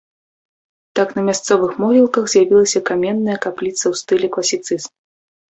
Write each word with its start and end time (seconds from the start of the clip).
Так 0.99 1.09
на 1.17 1.21
мясцовых 1.27 1.71
могілках 1.83 2.23
з'явілася 2.33 2.79
каменная 2.89 3.37
капліца 3.47 3.81
ў 3.91 4.05
стылі 4.05 4.27
класіцызм. 4.39 4.91